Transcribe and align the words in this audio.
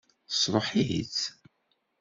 Tesṛuḥ-itt? 0.29 1.19